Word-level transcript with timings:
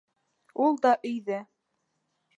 Ул 0.67 0.79
да 0.87 0.95
өйҙә. 1.13 1.39